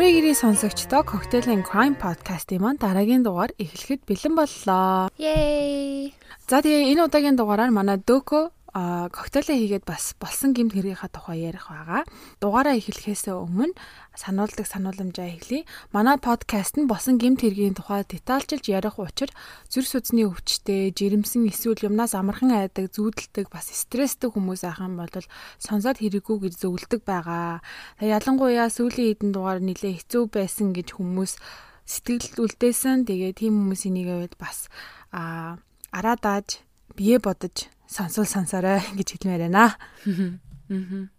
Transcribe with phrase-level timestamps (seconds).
[0.00, 5.12] Амрын гэрийн сонсогчдоо Cocktail and Crime podcast-ийн маань дараагийн дугаар эхлэхэд бэлэн боллоо.
[5.20, 6.16] Yay!
[6.48, 11.42] За тэгээ энэ удаагийн дугаараар манай Дөкө а коктейлээ хийгээд бас болсон гэмт хэргийнхаа тухай
[11.42, 12.06] ярих байгаа.
[12.38, 13.74] Дугаараа эхлэхээс өмнө
[14.14, 15.66] сануулдаг санууламжаа хэлье.
[15.90, 19.34] Манай подкаст нь болсон гэмт хэргийн тухай детальчилж ярих учир
[19.66, 25.10] зүр судасны өвчтэй, жирэмсэн эсвэл юмнаас амархан айдаг, зүүдэлдэг, бас стресстэй хүмүүс ахын бол
[25.58, 27.66] сонсоод хэрэггүй гэж зөвлөдөг байгаа.
[27.98, 31.42] Ялангуяа сүүлийн хэдэн дугаар нэлээ хэцүү байсан гэж хүмүүс
[31.90, 33.02] сэтгэл үлдээсэн.
[33.02, 34.70] Тэгээ тийм хүмүүс энийг бас
[35.10, 35.58] а
[35.90, 36.62] араа дааж
[36.94, 39.74] бие бодож сонсвол сонсоорой гэж хэлмээр байна.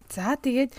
[0.07, 0.71] За тэгээд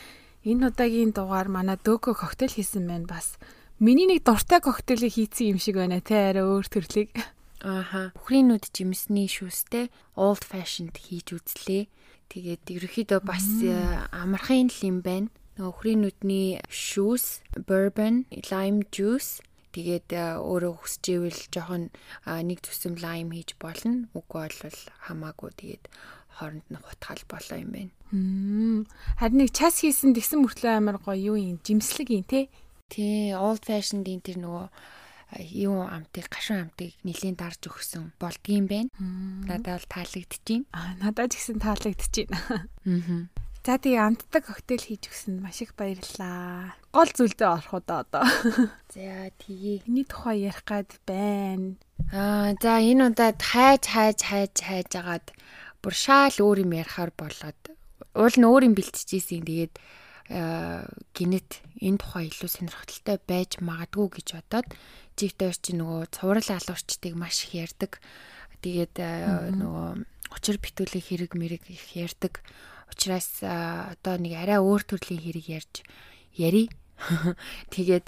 [0.49, 3.37] энэ удаагийн дугаар манай дөөгөө коктейл хийсэн байна бас.
[3.77, 7.13] Миний нэг дуртай коктейлийг хийцэн юм шиг байна те арай өөр төрлийг.
[7.61, 8.17] Ааха.
[8.17, 11.87] Бүхрийн нүд жимсний шүүстэй old fashioned хийж үзлээ.
[12.33, 13.77] Тэгээд ерөөхдөө бас э,
[14.11, 15.29] амархан юм байна.
[15.61, 21.89] Нөгөө бүхрийн нүдний шүүс, bourbon, lime juice Тэгээд э, өөрөө хүсэж ивэл жоохон
[22.29, 24.09] нэг зүсэм лайм хийж болно.
[24.13, 25.85] Үгүй бол хамаагүй тэгээд
[26.37, 27.93] хооронд нь хутгаал болоо юм байна.
[29.21, 32.53] Харин нэг час хийсэн тэгсэн мөртлөө амар гоё юу юм жимслэг юм те.
[32.93, 34.67] Тий, old fashioned энэ тэр нөгөө
[35.41, 38.93] юу амтыг гашуун амтыг нэлийн дарж өгсөн болдгийм байна.
[39.49, 40.69] Надад бол таалагдчихээн.
[40.77, 42.31] Аа надад ч гэсэн таалагдчихээн.
[42.37, 43.33] Аа.
[43.65, 46.77] За тэгээ амтдаг коктейл хийж өгсөнд маш их баярлалаа.
[46.93, 48.25] Гол зүйлдээ орох удаа одоо.
[48.93, 49.89] За тэгээ.
[49.89, 51.81] Эний тухай ярих гад байна.
[52.13, 55.27] Аа за энэ удаад хайж хайж хайж хайж агаад
[55.81, 57.61] бүр шаал өөр юм ярихаар болоод
[58.13, 59.41] уул нь өөр юм бэлтжижсэн.
[59.41, 59.75] Тэгээд
[61.17, 64.69] гинэт энэ тухай илүү сонирхолтой байж магадгүй гэж бодоод
[65.17, 68.05] жигтэй чи нөгөө цуврал алуурчдыг маш их ярддаг.
[68.61, 69.01] Тэгээд
[69.57, 69.89] нөгөө
[70.37, 72.45] учир битүүлэх хэрэг мэрэг их ярддаг
[72.93, 75.75] Учираас одоо нэг арай өөр төрлийн хэрэг ярьж
[76.37, 76.69] яри.
[77.75, 78.07] Тэгээд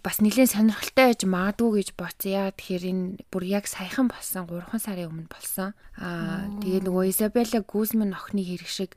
[0.00, 2.30] бас нэлээд сонирхолтой байж магадгүй гэж боцсон.
[2.30, 5.74] Яа тэгэхээр энэ бүр яг саяхан болсон 3 сарын өмнө болсон.
[6.00, 8.92] Аа тэгээд нөгөө Изабелла Гүзман охины хэрэг шиг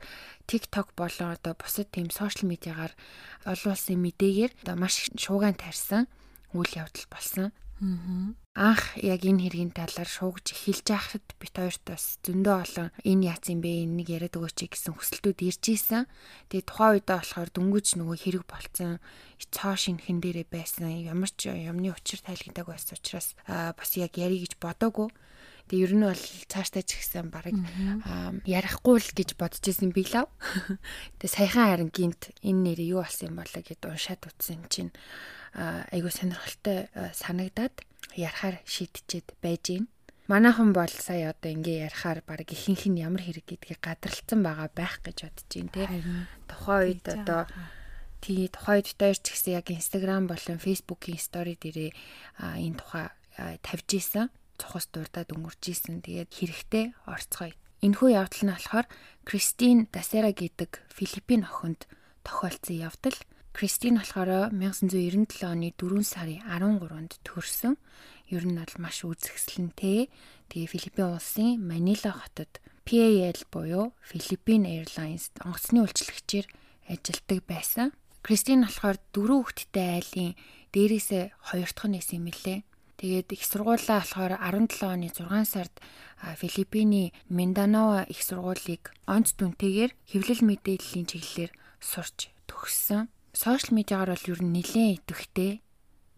[0.48, 2.92] TikTok болон одоо бусад тийм сошиал медиагаар
[3.44, 6.08] олуулсан мэдээгээр одоо маш шуугаан тарьсан
[6.52, 7.52] үйл явдал болсон.
[8.54, 13.50] Анх яг энэ хэргийн талаар шуугж эхэлж байхад бит хоёрт бас зөндөө олон энэ яац
[13.50, 16.06] юм бэ энийг яриад өгөөч гэсэн хүсэлтүүд ирж исэн.
[16.54, 19.02] Тэгээ тухайн үедээ болохоор дөнгөж нөгөө хэрэг болцсон
[19.50, 20.86] цоо шинхэн дээрээ байсан.
[20.86, 25.10] Ямар ч юмны учир тайлгдаг байсан учраас бас яг яри гэж бодоагүй.
[25.66, 27.50] Тэгээ ер нь бол цааштай ч гэсэн баг
[28.46, 30.30] ярихгүй л гэж бодож исэн би лав.
[31.18, 34.94] Тэгээ саяхан харин гинт энэ нэр юу болсон юм болоо гэд уншаад утсан чинь
[35.58, 36.86] айгуу сонирхолтой
[37.18, 37.74] санагдаад
[38.16, 39.84] ярахаар шийдчихэд байж гин.
[40.26, 45.04] Манайхан бол сая одоо ингээ ярахаар баг ихэнх нь ямар хэрэг гэдгийг гадралцсан байгаа байх
[45.04, 45.86] гэж бодож байна тий.
[46.48, 47.42] Тухайн үед одоо
[48.24, 51.92] тий тухайн үед дээр ч гэсэн яг Instagram болон Facebook-ийн стори дээрээ
[52.40, 53.06] энэ тухай
[53.60, 54.32] тавьж исэн.
[54.56, 56.00] Цухас дурдаад өнгөрч исэн.
[56.00, 57.52] Тэгээд хэрэгтэй орцгоё.
[57.84, 58.86] Энэхүү явдал нь болохоор
[59.28, 61.84] Кристин Дасера гэдэг Филиппин охинд
[62.24, 63.18] тохиолдсон явдал.
[63.54, 67.78] Кристин болохоор 1997 оны 4 сарын 13-нд төрсөн.
[68.26, 70.10] Ер нь бол маш үзэсгэлэнтэй.
[70.50, 72.50] Тэгээ Филиппин улсын Манила хотод
[72.82, 76.50] PAL буюу Philippine Airlines онгоцны үйлчлэгчээр
[76.90, 77.94] ажилладаг байсан.
[78.26, 80.34] Кристин болохоор дөрөв хүүхэдтэй айлын
[80.74, 82.66] дээрээсээ хоёр дахь нь нэсэн юм лээ.
[82.98, 85.74] Тэгээд их сургуулаа болохоор 17 оны 6 сард
[86.42, 94.40] Филиппиний Минданао их сургуулийг онц дүнтэйгээр хэвлэл мэдээллийн чиглэлээр сурч төгссөн сошиал медиагаар бол ер
[94.40, 95.52] нь нэлээд идэвхтэй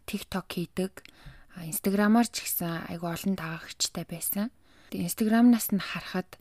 [0.07, 0.93] TikTok хийдэг.
[1.57, 4.53] Инстаграмаар ч гэсэн айгүй олон дагагчтай байсан.
[4.93, 6.37] Инстаграмнаас нь харахад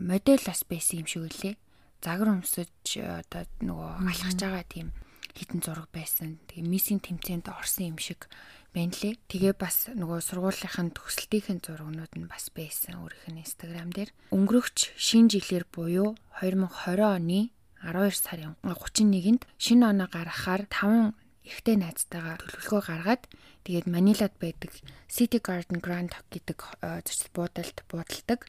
[0.00, 1.54] модель бас байсан юм шиг үлээ.
[2.00, 4.88] Загар өмсөж одоо нөгөө алхаж байгаа тийм
[5.36, 6.40] хитэн зураг байсан.
[6.48, 8.26] Тэгээ миссинг тэмцээнд орсон юм шиг
[8.72, 9.18] байна лээ.
[9.28, 14.10] Тэгээ бас нөгөө сургуулийнхын төгсөлтийн зурагнууд нь бас байсан өөрийнх нь Instagram дээр.
[14.34, 17.40] Өнгөрөгч шинэ жилээр буюу 2020 оны
[17.84, 21.12] 12 сарын 31-нд шинэ оноо гаргахаар 5
[21.44, 23.22] ихтэй найзтайгаа төлөвлөгөө гаргаад
[23.68, 24.72] тэгээд Манилад байдаг
[25.12, 28.48] City Garden Grand гэдэг э, зочид буудалд буудалдаг.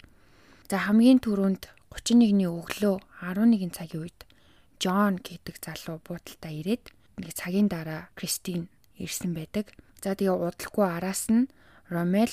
[0.72, 4.20] За хамгийн түрүүнд 31-ний өглөө 11 цагийн үед
[4.80, 6.88] Джон гэдэг залуу буудалтаа ирээд
[7.20, 9.76] нэг цагийн дараа Кристин ирсэн байдаг.
[10.00, 11.52] За тэгээ удалгүй араас нь
[11.92, 12.32] Ромел,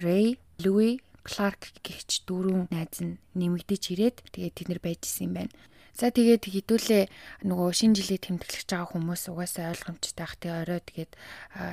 [0.00, 5.52] Рэй, Луи, Кларк гихч дөрвөн найз нь нэмэгдэж ирээд тэгээд тэд нар байжсэн юм байна.
[5.98, 7.04] За тэгээд хэдүүлээ
[7.42, 11.12] нөгөө шинэ жилийг тэмдэглэж байгаа хүмүүс угаасаа ойлгомжтой ах тий орой тэгээд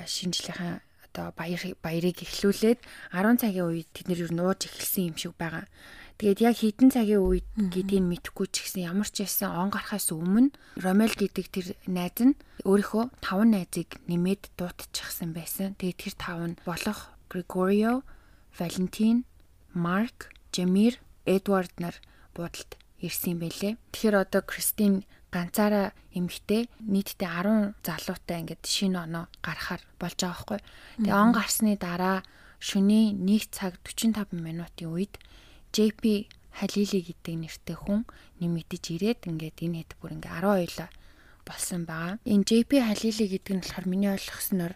[0.09, 2.81] шинэ жилийнхаа одоо баяр баярыг эхлүүлээд
[3.13, 5.69] 10 цагийн үед тэд нэр нууж эхэлсэн юм шиг байгаа.
[6.17, 10.57] Тэгээд яг хідэн цагийн үед гэдгийг мэдэхгүй ч гэсэн ямар ч байсан он гарахаас өмнө
[10.81, 12.33] Ромел гэдэг тэр найз нь
[12.65, 15.77] өөрийнхөө таван найзыг нэмээд дуутчихсан байсан.
[15.77, 18.01] Тэгээд тэр тав нь болох Григорио,
[18.57, 19.29] Валентин,
[19.69, 20.97] Марк, Жамир,
[21.29, 21.93] Эдвард нар
[22.33, 22.73] буудалд
[23.07, 23.73] ирсэн юм байлээ.
[23.93, 30.59] Тэгэхээр одоо Кристин ганцаараа эмэгтэй нийтдээ 10 залуутай ингээд шинэ оноо гарахаар болж байгаа байхгүй.
[31.03, 32.23] Тэгээ он гарсны дараа
[32.63, 35.19] шөнийн 1 цаг 45 минутын үед
[35.75, 38.07] JP Халили гэдэг нэртэй хүн
[38.39, 40.87] нэмэгдэж ирээд ингээд энэ хэд бүр ингээ 12
[41.43, 42.15] болсон байгаа.
[42.23, 44.73] Энэ JP Халили гэдэг нь болохоор миний ойлгосноор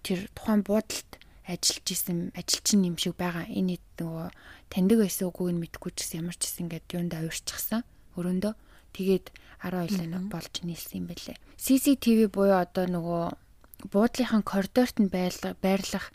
[0.00, 1.10] тэр тухайн буудалд
[1.46, 3.46] ажиллаж исэн ажилчин юм шиг байгаа.
[3.50, 4.28] Энэ нөгөө
[4.70, 7.82] таньдаг байсан үгүйг нь мэдэхгүй ч гэсэн ямар ч гэсэн ингээд юунд авирчихсан.
[8.18, 8.54] Өрөөндөө
[8.94, 9.26] тэгээд
[9.62, 11.36] 12 болж нийлсэн юм байлээ.
[11.58, 13.24] CCTV буюу одоо нөгөө
[13.90, 16.06] буудлынхан коридорт нь байрлах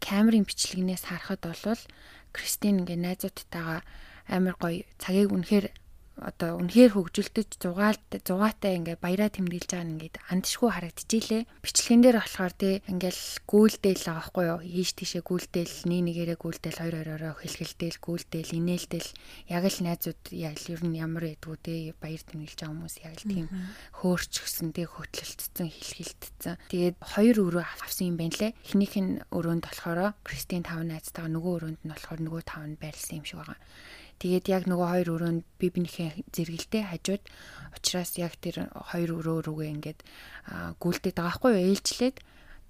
[0.00, 1.82] камерын бичлэгнээс харахад болвол
[2.34, 3.80] Кристин ингээ найзуудтайгаа
[4.28, 5.66] амар гоё цагийг үнэхээр
[6.14, 11.42] одоо үнэхээр хөгжилдөж зугаалт зугаатай ингээ баяраа тэмдэглэж байгаа нь ингээд андшгүй харагдчихжээ.
[11.58, 14.60] Бичлэгэн дээр болохоор тий ингээл гүйлдээл байгаа байхгүй юу?
[14.62, 19.10] Ийш тийшээ гүйлдээл, нэг нэгээрээ гүйлдээл, хоёр хоёроо хэлхэлдээл, гүйлдээл, инээлдээл
[19.50, 23.14] яг л найзууд яг л ер нь ямар байдгүй тий баяр тэмдэглэж байгаа хүмүүс яг
[23.18, 23.46] л тийм
[23.98, 26.54] хөөрч гсэн тий хөтлөлтцэн хэлхэлтцэн.
[26.70, 28.52] Тэгээд хоёр өрөө авсан юм байна лээ.
[28.62, 33.18] Эхнийх нь өрөөнд болохоор Кристин тав найзтайгаа нөгөө өрөөнд нь болохоор нөгөө тав нь байрлсан
[33.18, 33.58] юм шиг байгаа.
[34.22, 37.24] Тэгээд яг нөгөө хоёр өрөөнд би бинийхээ зэрэгэлдээ хажууд.
[37.74, 40.00] Учраас яг тэр хоёр өрөө рүүгээ ингээд
[40.78, 42.16] гүйлдэд байгаа хгүй ээлжлээд.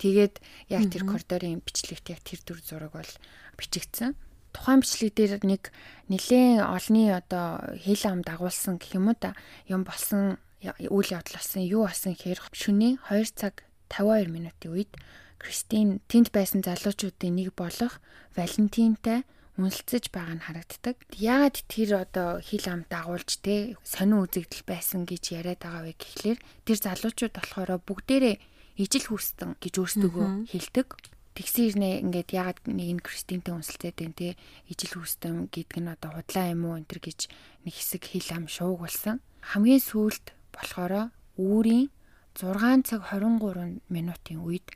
[0.00, 0.34] Тэгээд
[0.72, 3.12] яг тэр коридорын бичлэгт яг тэр төр зураг бол
[3.60, 4.18] бичигдсэн.
[4.50, 5.70] Тухайн бичлэг дээр нэг
[6.10, 9.38] нэлээд олны одоо хэл ам дагуулсан гэх юм уу да
[9.70, 14.92] юм болсон үйл явдал болсон юу болсон гэхээр шөнийн 2 цаг 52 минутын үед
[15.38, 18.00] Кристин тэнд байсан залуучуудын нэг болох
[18.32, 20.96] Валентинтай үнэлцэж байгаа нь харагддаг.
[21.14, 26.38] Яагаад тэр одоо хил ам дагуулж те сонин үзэгдэл байсан гэж яриад байгаа вэ гэхлээр
[26.66, 28.36] тэр залуучууд болохоор бүгдээрээ
[28.82, 30.88] ижил хүстэн гэж өөрсдөө хэлдэг.
[31.34, 34.28] Тэгсэн ирнэ ингээд ягаад нэг нь Кристинтэй үнсэлцээд байна те
[34.70, 37.20] ижил хүстэн гэдэг нь одоо худлаа юм уу энэ төр гэж
[37.66, 39.18] нэг хэсэг хил ам шуугуулсан.
[39.42, 41.90] Хамгийн сүүлд болохоор үүрийн
[42.34, 44.66] 6 цаг 23 минутын үед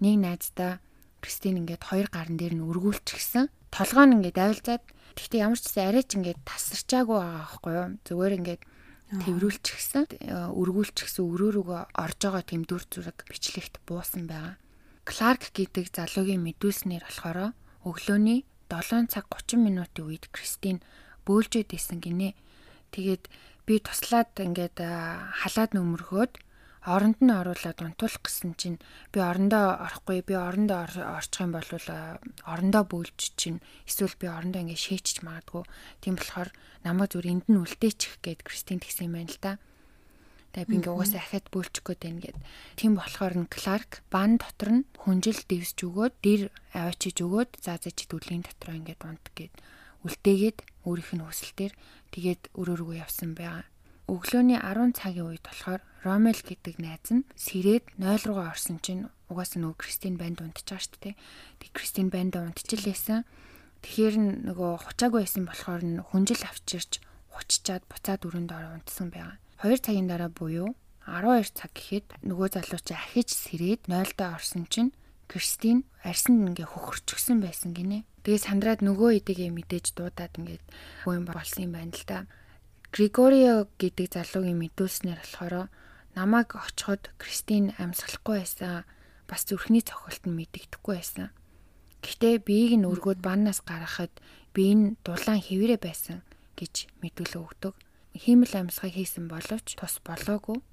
[0.00, 0.80] нэг найздаа
[1.22, 4.84] Кристин ингээд хоёр гарн дээр нь өргүүлчихсэн толгой нь ингээд авилзаад
[5.16, 7.88] тэгтээ ямар ч гэсэн арайч ингээд тасарчаагүй байгаа байхгүй юу.
[8.08, 8.62] Зүгээр ингээд
[9.06, 10.04] тэрвүүлчихсэн,
[10.56, 14.58] өргүүлчихсэн өрөө рүүгээ орж байгаа тэм дүр зураг бичлэгт буусан байгаа.
[15.06, 17.54] Кларк гэдэг залуугийн мэдүүлснээр болохоор
[17.86, 20.82] өглөөний 7 цаг 30 минутын үед Кристин
[21.22, 22.34] бөөлжөд исэн гинэ.
[22.90, 23.30] Тэгээд
[23.62, 26.32] би туслаад ингээд халаад нөмөрхөөд
[26.86, 28.78] оронд нь оруулаад унтуулах гэсэн чинь
[29.10, 31.66] би орондоо орохгүй би орондоо орчих юм бол
[32.46, 33.58] орондоо бөөлж чинь
[33.90, 35.66] эсвэл би орондоо ингэ шээчж магадгүй
[35.98, 36.54] тийм болохоор
[36.86, 39.52] намайг зүр энд нь үлдээчих гэд Кристин тэгсэн юм байна л да.
[40.54, 42.38] Тэгээ би ингээ угаасаа ахаад бөөлчих гээд байна гэд.
[42.78, 47.92] Тийм болохоор н Кларк бан дотор нь хүнжил дэвсж өгөөд дэр аваачиж өгөөд заа заа
[47.92, 49.52] чи дүлийн дотроо ингээд унт гэд
[50.06, 51.72] үлдээгээд өөрийнх нь хүсэлтээр
[52.14, 53.66] тэгээд өрөө рүү явсан байгаа.
[54.06, 59.58] Өглөөний 10 цагийн үед болохоор Ромел гэдэг найз нь сэрээд 0 руугаа орсон чинь угаасаа
[59.66, 61.14] нөгөө Кристин банд унтчихаа шүү дээ.
[61.58, 63.26] Тэг Кристин банд унтчихлээсэн.
[63.82, 64.14] Тэгэхээр
[64.46, 67.02] нөгөө хучаагүй байсан болохоор нь хүнжил авчирч
[67.34, 69.36] хуччаад буцаад өрөөнд ороо унтсан байгаа.
[69.66, 74.90] 2 цагийн дараа буюу 12 цаг гэхэд нөгөө залууч ахиж сэрээд 0-доо орсон чинь
[75.30, 78.06] Кристин арсанд ингээ хөхөрчгсөн байсан гинэ.
[78.22, 80.64] Тэгээ сандраад нөгөө эдэгээ мэдээж дуудаад ингээд
[81.06, 82.18] бүүн болсон юм байна л да.
[82.94, 85.70] Григорио гэдэг залуугийн мэдүүлснээр болохоор
[86.16, 88.88] намайг очиход Кристин амьсгалахгүй байсан.
[89.28, 91.28] Бас зүрхний цохилт нь мэдэгдэхгүй байсан.
[92.00, 94.14] Гэхдээ биеийг нь өргөөд баннаас гаргахад
[94.56, 96.24] би энэ дулаан хэвээрээ байсан
[96.56, 97.74] гэж мэдүүлэг өгдөг.
[98.16, 100.64] Хиймэл амьсгал хийсэн боловч тус болоогүй.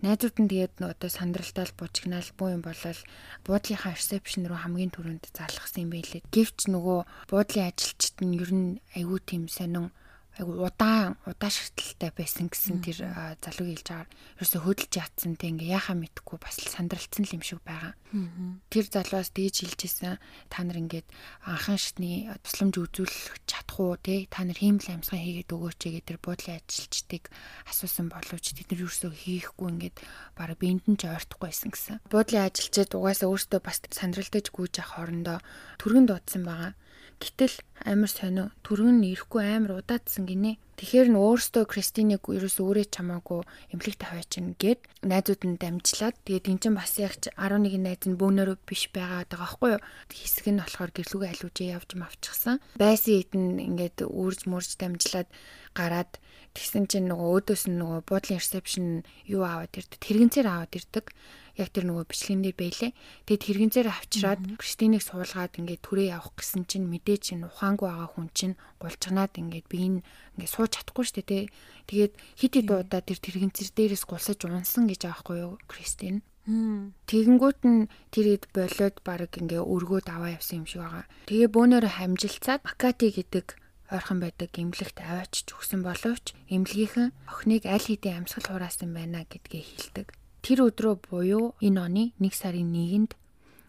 [0.00, 3.00] Найзууд нь тэгээд одоо сандралтаал бужигнаал буу юм болол
[3.44, 6.24] буудлынхаа ресепшн руу хамгийн түрүүнд залгасан юм байлээ.
[6.32, 9.92] Гэвч нөгөө буудлын ажилчид нь ер нь айгүй тийм сонин
[10.38, 12.98] айгу удаан удаа шигтэлтэй байсан гэсэн тэр
[13.42, 14.08] залуугийн хэлж байгаа.
[14.38, 17.98] Ерөөсө хөдөлж ятсан тэг ингээ яхаа мэдхгүй бас л сандралцсан юм шиг байгаа.
[18.70, 21.08] Тэр залуус дээж хэлжсэн та нар ингээд
[21.42, 26.18] анхан шатны тусламж үзүүлэх чадах уу те та нар хиймэл амьсган хийгээд өгөөч гэдэг тэр
[26.22, 27.24] буудлын ажилчдыг
[27.66, 29.96] асуусан боловч тэд нар ерөөсө хийхгүй ингээд
[30.38, 31.96] бараг биендэн ч ойртохгүй байсан гэсэн.
[32.06, 35.38] Буудлын ажилчид угаасаа өөртөө бас сандралдаж гүйж авах хоорондоо
[35.82, 36.72] түргэн дуудсан байгаа
[37.20, 40.56] Гэтэл амар сонио түргэн нь ирэхгүй амар удаадсан гинэ.
[40.80, 43.44] Тэгэхээр нь өөрөөсөө Кристиныг ерөөс өөрөө чамаагүй
[43.76, 48.56] эмнэлэгт хаваачин гээд найзууд нь дамжлаад тэгээд энэ чинь бас яг 11 найз нь бөөнөрөө
[48.64, 49.84] биш байгаа байгаа байхгүй юу.
[50.08, 52.56] Хэсэг нь болохоор гэрлүүгээ алиужээ явж мавчихсан.
[52.80, 55.28] Байсан эдэн ингээд үрж мөрж дамжлаад
[55.76, 56.16] гараад
[56.56, 58.86] тэгсэн чинь нөгөө өөдөөс нь нөгөө буудлын ресепшн
[59.30, 61.06] юу аваад ирдэг тэрэгэнцээр аваад ирдэг
[61.60, 62.92] яг тэр нөгөө бичлэгэн дээр байлээ.
[63.28, 68.28] Тэгээд хэрэгэнцээр авчираад Кристиныг суулгаад ингээд түрээ явах гэсэн чинь мэдээж чинь ухаангүй байгаа хүн
[68.32, 70.00] чинь гулчгнаад ингээд би энэ
[70.40, 71.44] ингээд сууж чадахгүй шүү дээ.
[71.90, 76.24] Тэгээд хит хит удаа тэр тэрэгэнцэр дээрээс гулсаж унсан гэж аахгүй юу Кристин.
[76.48, 81.04] Тэгэнгүүт нь тэр ид болоод баг ингээ өргөөд аваа явсан юм шиг байгаа.
[81.28, 83.59] Тэгээ бөөнөрө хамжилцаад Макати гэдэг
[83.90, 90.06] ойрхон байдаг эмнэлэгт аваачч өгсөн боловч эмнэлгийнхэн охиныг аль хэдийн амьсгал хураасан байна гэдгээ хэлдэг.
[90.46, 93.12] Тэр өдрөө буюу энэ оны 1 сарын 1-нд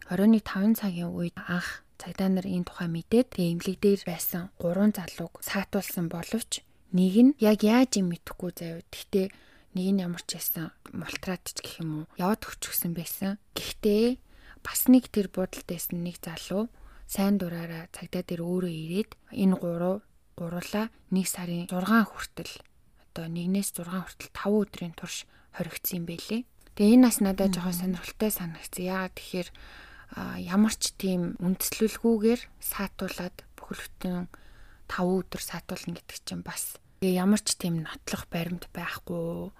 [0.08, 4.94] оройн 5 цагийн үед анх цагдаа нар энэ тухай мэдээд тэгээ эмнэлэг дээр байсан 3
[4.94, 6.62] залууг саатуулсан боловч
[6.92, 8.82] нэг нь яг яаж юм мэдэхгүй заяа.
[8.92, 9.26] Гэхдээ
[9.74, 13.40] нэг нь ямар ч байсан мултраадч гэх юм уу яваад өчгсөн байсан.
[13.56, 14.20] Гэхдээ
[14.60, 16.68] бас нэг тэр буудалтайсэн нэг залуу
[17.08, 20.04] сайн дураараа цагдаа дээр өөрөө ирээд энэ гурав
[20.36, 22.52] гурлаа 1 сарын 6 хүртэл
[23.12, 26.42] одоо 1-ээс 6 хүртэл 5 өдрийн турш хоригдсон юм байлээ.
[26.76, 28.88] Тэгээ энэ бас надад жоохон сонирхолтой санагдсан.
[28.88, 29.48] Яагаад тэгэхээр
[30.40, 34.28] ямар ч тийм үндэслэлгүйгээр саатуулаад бүхэл бүтэн
[34.88, 39.52] 5 өдөр саатуулна гэдэг чинь бас тэгээ ямар ч тийм нотлох баримт байхгүй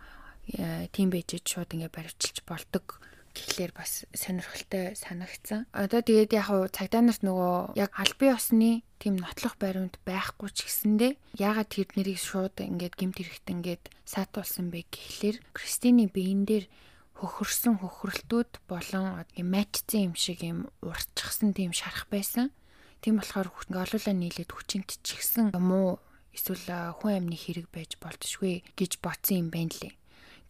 [0.92, 3.00] тийм байжж шууд ингээ баривчилж болдог
[3.32, 5.66] гэхлээр бас сонирхолтой санагдсан.
[5.72, 10.68] Одоо тэгээд яг хуу цагдаа нарт нөгөө яг албан ёсны тийм нотлох баримт байхгүй ч
[10.68, 11.08] гэсэндэ
[11.40, 16.70] ягаад тэр нэрийг шууд ингээд гимт хэрэгт ингээд саатуулсан бэ гэхлээр Кристины биен дээр
[17.18, 22.50] хөхөрсөн хөхрөлтүүд болон матчцэн юм шиг юм уртчихсан тийм шарах байсан.
[23.02, 25.90] Тийм болохоор олуулаа нийлээд хүчинт чигсэн юм уу
[26.34, 26.66] эсвэл
[26.98, 29.94] хүн амны хэрэг байж болтшгүй гэж бодсон юм байна лээ.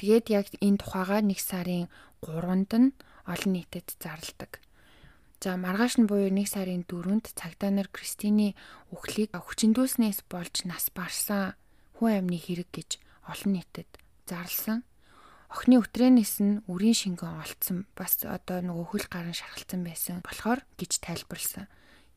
[0.01, 1.87] Тэгээд яг энэ тухайга 1 сарын
[2.23, 2.95] 3-нд нь
[3.26, 4.62] олон нийтэд зарладаг.
[5.43, 8.55] За маргааш нь буюу 1 сарын 4-нд цагдаа нар Кристины
[8.95, 11.59] үхлийг хүчиндүүлснээс болж нас барсан
[11.99, 12.91] хүн амны хэрэг гэж
[13.26, 13.91] олон нийтэд
[14.31, 14.87] зарлсан.
[15.50, 21.02] Охны өтрэнээс нь үрийн шингэн олцсон бас одоо нөгөө хөл гарan шархалцсан байсан болохоор гэж
[21.02, 21.67] тайлбарлсан.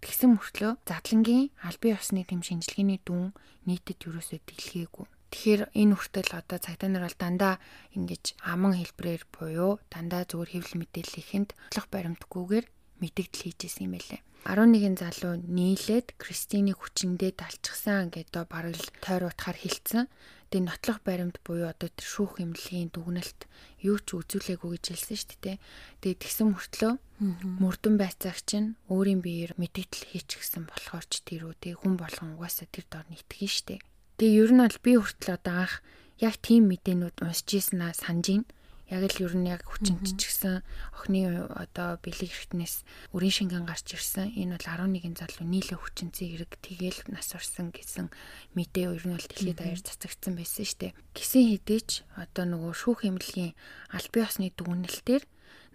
[0.06, 3.34] Тэгсэн мөртлөө задлангийн албан ёсны тэм шинжилгээний дүн
[3.66, 5.06] нийтэд юусоо дэлгээгүй.
[5.36, 7.60] Тэгэхээр энэ хүртэл одоо цагтаа нар бол дандаа
[7.92, 12.66] ингэж аман хэлбрээр буюу дандаа зүгээр хэвлэл мэдээллийнхэнд тодлох баримтгүйгээр
[13.04, 14.24] мэдээлэл хийжсэн юм байлээ.
[14.48, 20.08] 11 залуу нийлээд Кристинийг хүчиндээ талчсан гэдээ бараг л тойр утгаар хэлсэн.
[20.56, 23.40] Тэгээ нотлох баримт буюу одоо тэр шүүх эмнэлгийн дүгнэлт
[23.84, 25.58] юу ч үзүүлээгүй гэж хэлсэн шүү дээ.
[26.00, 26.94] Тэгээ тэгсэн мөртлөө
[27.60, 32.72] мөрдөн байцаагч нь өөрийн биеэр мэдээлэл хийчихсэн болохоор ч тэр үү тэгээ хүн болгон угаасаа
[32.72, 33.82] тэр дор нэтгэн шүү дээ.
[34.18, 35.74] Тэгээ ер нь бол би хүртэл одоо анх
[36.24, 38.48] яг тийм мэдээнүүд уншиж ийсэн аа санаж байна
[38.90, 40.62] яг л ер нь яг хүчинт ч гэсэн
[40.94, 42.86] охины одоо бэлэг эртнээс
[43.18, 44.30] үрийн шингэн гарч ирсэн.
[44.38, 48.14] Энэ бол 11 залуу нийлээ хүчинцэн хэрэг тэгэл нас орсон гэсэн
[48.54, 50.94] мэдээ ер нь бол дэлхийд даяар цацагдсан байсан шүү дээ.
[51.18, 53.58] Гисэн хэдийч одоо нөгөө шүүх эмнэлгийн
[53.90, 55.24] албан ёсны дүгнэлтээр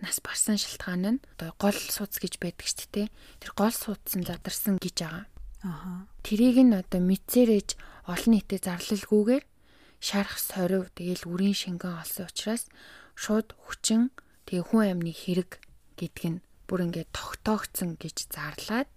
[0.06, 3.06] нас барсан шалтгаан нь одоо гол сууц гэж байдаг шүү дээ.
[3.42, 5.26] Тэр гол суудсан задарсан гэж байгаа.
[5.66, 6.06] Аха.
[6.22, 7.74] Тэрийг нь одоо мэдсэрэж
[8.14, 9.44] олон нийтэд зарлалгүйгээр
[10.00, 12.64] шарах сорив тэгэл үрийн шингэн олсон учраас
[13.14, 14.10] шууд хүчин
[14.48, 15.60] тэгээ хүн амны хэрэг
[16.00, 18.90] гэдг нь бүр ингээд тогтоогцсон гэж зарлаад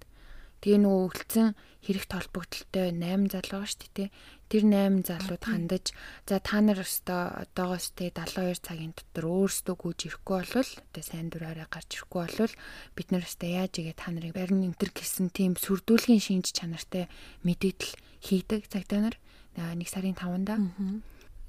[0.63, 1.49] тэгээ нөгөө өгөлцөн
[1.83, 4.09] хэрэг толбогдлолтой 8 залуу шүү дээ.
[4.53, 5.97] Тэр 8 залууд хандаж
[6.29, 11.33] за та нар өстой одоогоос тэ 72 цагийн дотор өөрсдөө гүйж ирэхгүй болвол одоо сайн
[11.33, 12.53] дураараа гарч ирэхгүй болвол
[12.93, 17.09] бид нар өстой яаж игээ та нарыг барин энтер гэсэн тийм сүрдүүлгийн шинж чанартай
[17.41, 19.17] мэдээлэл хийдэг цагтаа нар
[19.57, 21.01] 1 сарын 5-нд.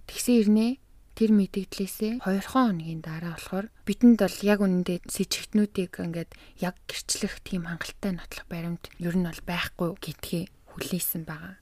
[0.09, 0.81] Тэгсэн ирнэ
[1.13, 6.33] тэр мэдэгдлээсээ 2 хоногийн дараа болохоор бидэнд бол яг үнэндээ сэжигтнүүдийг ингээд
[6.65, 11.61] яг гэрчлэх тийм хангалттай нотлох баримт ер нь бол байхгүй гэдгийг хүлээсэн байгаа.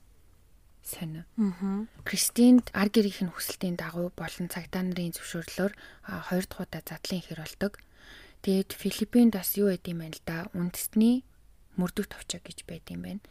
[0.83, 1.23] Сонио.
[2.03, 7.39] Кристинд ар гэрийнх нь хүсэлтийн дагуу болон цагдаа нарын зөвшөөрлөөр 2 дахь удаа задлан ихэр
[7.39, 7.73] болдог.
[8.43, 10.37] Тэгээд Филиппинд бас юу байд юм байна л да.
[10.51, 11.23] Үндэсний
[11.79, 13.23] мөрдөх товчоо гэж байд юм байна.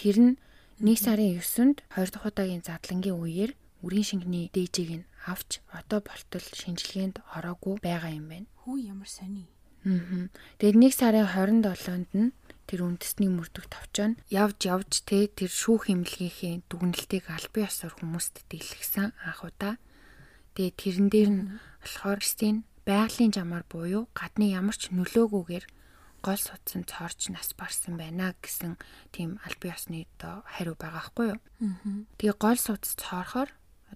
[0.00, 0.32] Тэр нь
[0.80, 3.52] 1 сарын 9-нд 2 дахь удаагийн задлангийн үеэр
[3.84, 8.48] үрийн шингэний дээжийг нь авч одоо болтол шинжилгээнд ороогүй байгаа юм байна.
[8.64, 9.44] Хүү ямар сони.
[9.84, 12.32] Тэгээд 1 сарын 27-нд нь
[12.64, 18.48] тэр үндэсний мөрдөх товчоо нь явж явж тэ тэр шүүх хэмлэгийнхээ дүгнэлтийг албан ёсоор хүмүүст
[18.48, 19.76] дэлгэсэн анх удаа.
[20.56, 21.42] Тэгээд тэрэн дээр нь
[21.84, 25.64] болохоор Кристин байгалийн жамаар буюу гадны ямар ч нөлөөгүйгээр
[26.24, 28.80] гол судсан цоорч нас барсан байна гэсэн
[29.12, 31.40] тийм аль бие усны одоо хариу байгаа хгүй юу.
[32.16, 33.52] Тэгээ гол судас цоорохоор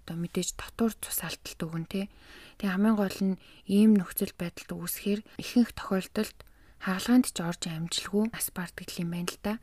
[0.09, 2.09] одоо мэдээж татвар цус алдалт өгөн тий.
[2.57, 3.37] Тэгээ хамгийн гол нь
[3.69, 6.49] ийм нөхцөл байдалд үүсэхээр ихэнх тохиолдолд
[6.81, 9.61] хаалганд ч орж амжилгүй нас барддаг юм байна л да.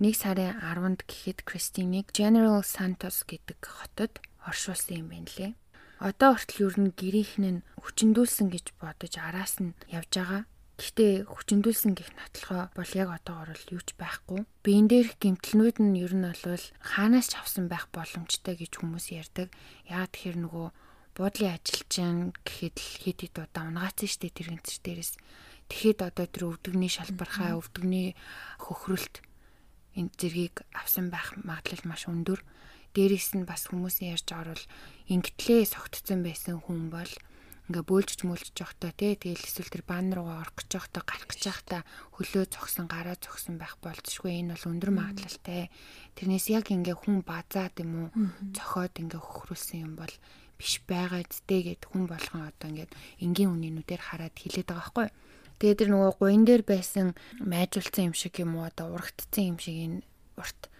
[0.00, 5.52] Нэг сарын 10-нд гэхэд Кристинийг General Santos гэдэг хотод оршуулсан юм байна лээ.
[6.00, 10.42] Одоо хүртэл ер нь гэрийнх нь хүчндүүлсэн гэж бодож араас нь явж байгаа.
[10.82, 14.42] Гэхдээ хүчндүүлсэн гих нотлохоо бол яг одоогор л юу ч байхгүй.
[14.66, 19.54] Биен дээрх гимтэлнүүд нь ер нь бол хаанаас ч авсан байх боломжтой гэж хүмүүс ярьдаг.
[19.86, 20.66] Яагаад тэгэхээр нөгөө
[21.14, 25.12] буудлын ажилчин гэхэд л хэд хэд удаа унгаацсан штэ тэр гинцэр дээрээс.
[25.70, 28.18] Тэгэхэд одоо тэр өвдөгний шалбархаа өвдөгний
[28.58, 29.22] хөхрөлт
[29.94, 32.42] энэ зэргийг авсан байх магадлал маш өндөр.
[32.98, 34.64] Дээрээс нь бас хүмүүсийн ярьж бол
[35.06, 37.12] ингэтлээ согтцсон байсан хүн бол
[37.72, 41.42] ингээ бөөлжж мөлжж явахдаа тий тэгэл эсвэл тэр баан руугаа орох гэж явахдаа гарах гэж
[41.48, 41.80] явахдаа
[42.12, 45.72] хөлөө зогсон гараа зогсон байх болцшгүй энэ бол өндөр магадлалтай.
[46.12, 48.08] Тэрнээс яг ингээ хүн базаад юм уу
[48.52, 50.12] цохоод ингээ хөхрүүлсэн юм бол
[50.60, 52.92] биш байгаа зүтэй гэд хүн болгон одоо ингээд
[53.24, 55.08] энгийн үнэнүүдээр хараад хилээд байгаа байхгүй.
[55.58, 57.06] Тэгээд тэр нөгөө гуйн дээр байсан
[57.40, 59.98] майжуулсан юм шиг юм уу одоо урагдсан юм шиг энэ
[60.38, 60.71] урт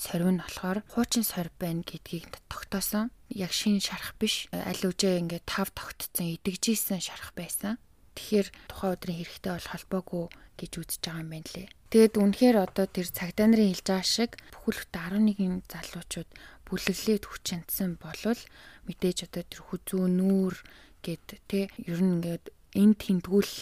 [0.00, 3.12] сорив нь болохоор хуучин сорив байна гэдгийг тогтоосон.
[3.28, 4.48] Яг шинэ шарах биш.
[4.48, 7.76] Аль үжээ ингээд тав тогтцсон идэгжсэн шарах байсан.
[8.16, 10.24] Тэгэхээр тухайн өдрийн хэрэгтэй бол холбоогүй
[10.56, 11.68] гэж үзэж байгаа юм байна лээ.
[11.92, 16.30] Тэгэд үнэхээр одоо тэр цагдаа нарын хэлж байгаа шиг бүхэл хөт 11-ийн залуучууд
[16.64, 18.42] бүлэглээд хүчнэсэн болвол
[18.86, 20.54] мэдээж одоо тэр хүзүү нүүр
[21.02, 22.44] гэд тэ ер нь ингээд
[22.78, 23.52] энэ тэмдгүүл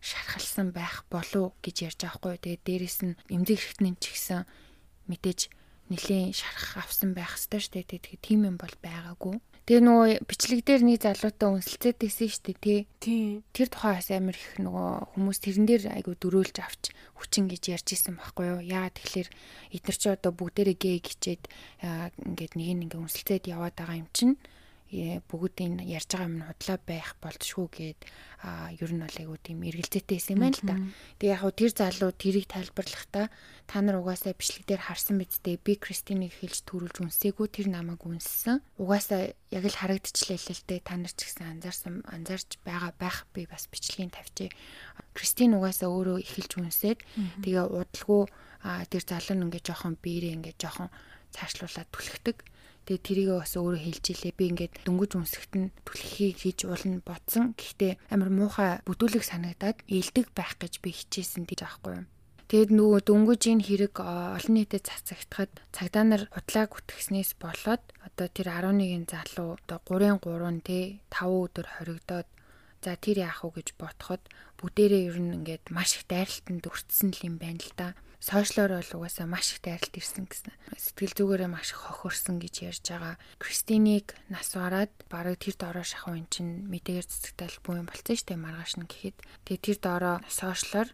[0.00, 2.34] шархалсан байх болов гэж ярьж байгаа хгүй.
[2.40, 4.40] Тэгээд дээрэс нь эмзэг хэрэгтний ч гэсэн
[5.08, 5.40] мэдээж
[5.92, 7.90] нэлийн шарах авсан байх ёстой шүү дээ.
[7.90, 9.36] Тэгэхээр тийм юм бол байгаагүй.
[9.64, 12.80] Тэгээ нөгөө бичлэг дээр нэг залуутай үнсэлцээд байсан шүү дээ тий.
[13.00, 13.40] Тийм.
[13.56, 18.20] Тэр тухайс амар их нөгөө хүмүүс тэрэн дээр айгу дөрөөлж авч хүчин гэж ярьж исэн
[18.20, 18.60] байхгүй юу.
[18.60, 19.28] Яагаад тэгэхээр
[19.72, 21.42] эдгээр чи одоо бүгдээрээ гээ гिचээд
[21.80, 24.36] ингээд нэг нь ингээ үнсэлцээд яваад байгаа юм чинь
[25.26, 28.00] бүгд энэ ярьж байгаа юм нь худлаа байх болтшгүй гээд
[28.44, 30.76] а ер нь бол айгуу тийм эргэлзээтэй байсан юм байна л та.
[31.18, 33.26] Тэгээ яг хуу тэр залуу тэрийг тайлбарлахдаа
[33.66, 38.60] та нар угаасаа бичлэг дээр харсан бидтэй би Кристинийг хэлж төрүүлж үнсээгүй тэр намайг үнссэн.
[38.78, 43.26] Угаасаа яг л харагдчихлээ л л дээ та нар ч гэсэн анзаарсан анзаарч байгаа байх
[43.32, 44.52] би бас бичлэгийг тавьчих.
[45.16, 46.98] Кристин угаасаа өөрөө эхэлж үнсээд
[47.42, 48.22] тэгээ удалгүй
[48.62, 50.92] тэр залуу нь ингээ жоохон биерээ ингээ жоохон
[51.34, 52.36] цаашлуулаад түлхдэг
[52.84, 54.32] Тэгээ тэрийг бас өөрөө хэлж илээ.
[54.36, 57.56] Би ингээд дөнгөж үнсэхт нь түлххийг хийж уулна бодсон.
[57.56, 62.06] Гэхдээ амар муухай бүдүүлэг санагдаад ээлдэг байх гэж би хичээсэн гэж аахгүй юм.
[62.44, 68.52] Тэгэд нөгөө дөнгөж энэ хэрэг олон нийтэд цацагдахад цагдаа нар худлааг үтгснээс болоод одоо тэр
[68.52, 72.28] 11-ийн залуу одоо 3-ын 3 тий 5 өдөр хоригдоод
[72.84, 74.22] за тэр яах вэ гэж бодоход
[74.60, 79.28] бүгдээрээ ер нь ингээд маш их дайралтанд өртсөн юм байна л да сошиалор бол угаасаа
[79.28, 80.56] маш их дайралт ирсэн гэсэн.
[80.72, 83.20] Сэтгэл зүгээрээ маш их хохирсон гэж ярьж байгаа.
[83.36, 88.28] Кристинийг нас бараад бараг тэр доороо шахав эн чин мэдээгээр цэцэгтэй албан юм болцсон шүү
[88.32, 89.18] дээ маргааш нь гэхэд.
[89.44, 90.88] Тэгээ тэр доороо сошиалор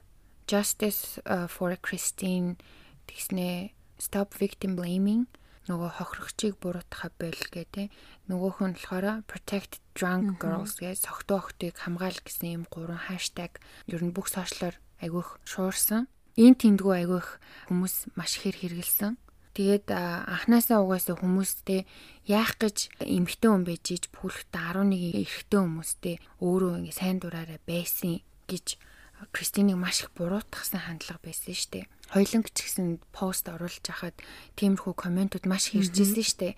[0.50, 2.58] Justice uh, for Christine
[3.06, 3.70] тэгснэ
[4.02, 5.30] Stop Victim Blaming
[5.70, 7.94] нөгөө хохирогчийг буруутгах байл гэдэг.
[8.26, 14.02] Нөгөөх нь болохоор Protect Drunk Girls гэж согтуу охтыг хамгаал гэсэн юм гурван хаштаг ер
[14.02, 17.28] нь бүх сошиалор айгүйх шуурсан энэ тэмдгүү айгүйх
[17.70, 19.14] хүмүүс маш ихээр хэрэгэлсэн.
[19.50, 21.82] Тэгээд анханасаа угаасаа хүмүүстэй
[22.30, 28.22] яах гэж эмгтэн хүн байж иж бүхэлдээ 11 эрэгтэй хүмүүстэй өөрөө ингэ сайн дураараа байсан
[28.46, 28.78] гэж
[29.32, 31.84] Кристинийг маш их буруутгасан хандлага байсан шүү дээ.
[32.08, 34.16] Хоёлын ч гэсэн пост оруулж хахад
[34.56, 36.54] тиймэрхүү комментууд маш их ирж ирсэн шүү дээ.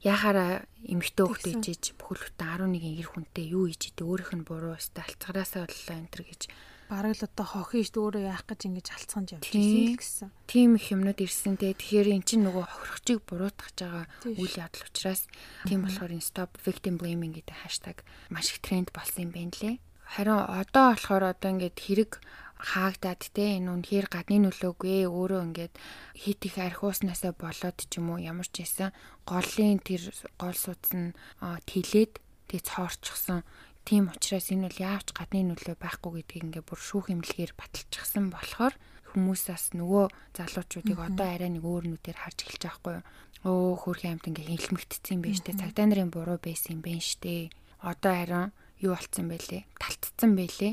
[0.00, 5.04] Яхаараа эмгтэн хөлтэй ижиж бүхэлдээ 11 эр хүнтэй юу иж идэг өөрийнх нь буруу өстэй
[5.04, 6.42] алцгараасаа боллоо энэ төр гэж
[6.90, 10.28] бараг л одоо хохин шүү өөрөө яах гэж ингэж халцганд явж ирсэн гэсэн.
[10.50, 11.70] Тийм их юмнууд ирсэн те.
[11.70, 15.30] Тэгэхээр эн чинь нөгөө хохирогчийг буруутгах байгаа үйл явдал учраас
[15.70, 19.78] тийм болохоор энэ stop victim blaming гэдэг хаштаг маш их тренд болсон юм байна лээ.
[20.10, 22.12] Харин одоо болохоор одоо ингээд хэрэг
[22.60, 25.74] хаагдаад те энэ үнэхээр гадны нөлөөгүй өөрөө ингээд
[26.18, 28.90] хит их архиуснаасаа болоод ч юм уу ямар ч байсан
[29.24, 30.02] голын тэр
[30.36, 33.46] гол судас нь тэлээд тэг цоорчсон
[33.90, 38.78] Тийм учраас энэ бол яавч гадны нөлөө байхгүй гэдгийг ингээ бүр шүүх хэмлэгээр баталчихсан болохоор
[39.10, 40.06] хүмүүс бас нөгөө
[40.38, 43.04] залуучуудыг одоо арай нэг өөр нүдээр харж эхэлж байгаа байхгүй юу.
[43.50, 45.58] Өө хөрхийн амт ингээ хэлмэгдсэн юм байна штэ.
[45.58, 47.50] Цагдаа нарын буруу байсан юм байна штэ.
[47.82, 48.46] Одоо харин
[48.78, 49.62] юу болцсон бэлээ?
[49.82, 50.72] Талтцсан бэлээ.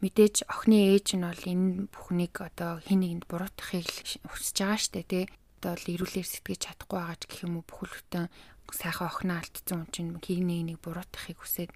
[0.00, 3.92] Мэдээж охины ээж нь бол энэ бүхнийг одоо хин нэгэнд буруутгахыг
[4.24, 5.24] хүсэж байгаа штэ тий.
[5.60, 8.32] Одоо л ирүүлэр сэтгэж чадахгүй байгаа ч гэх юм уу бүхэл бүтэн
[8.72, 11.70] сайхан охиноо алдсан хүн чинь хийг нэг буруутгахыг хүсээд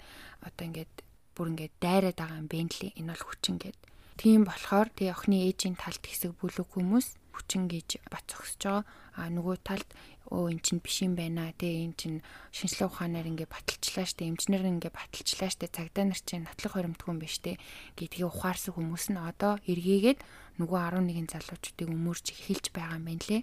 [0.47, 0.95] одоо ингээд
[1.35, 3.79] бүр ингээд дайраад байгаа юм бэ нэ энэ бол хүчин гээд
[4.19, 8.83] Тийм болохоор тэгээ охины ээжийн талд хэсэг бүлэг хүмүүс хүчин гэж бат зогсож байгаа.
[9.15, 9.87] А нөгөө талд
[10.35, 11.55] өө эн чин биш юм байна.
[11.55, 12.15] Тэгээ эн чин
[12.51, 14.27] шинжлэх ухаанаар ингээ баталчлаа штэ.
[14.27, 15.71] Эмчнэр ингээ баталчлаа штэ.
[15.71, 17.63] Цагдаа нар чинь нотлох хоримтгүй юм биш тэ.
[17.95, 20.19] Гэдгийг ухаарсан хүмүүс нь одоо эргээгээд
[20.59, 23.43] нөгөө 11 залуучуудыг өмөрж эхэлж байгаа юм байна лээ.